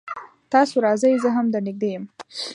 [0.53, 2.03] تاسو راځئ زه هم در نږدې يم